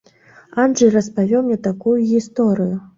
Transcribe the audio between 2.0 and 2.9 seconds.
гісторыю.